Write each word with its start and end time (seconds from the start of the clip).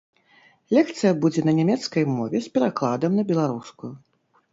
Лекцыя 0.77 1.11
будзе 1.25 1.43
на 1.49 1.53
нямецкай 1.59 2.03
мове 2.13 2.41
з 2.45 2.53
перакладам 2.55 3.11
на 3.21 3.27
беларускую. 3.33 3.93